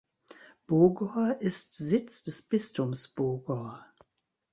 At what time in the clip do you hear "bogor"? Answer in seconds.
0.65-1.35, 3.09-3.85